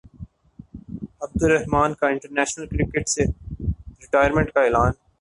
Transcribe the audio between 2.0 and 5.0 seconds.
international cricket سے retirement کا اعلان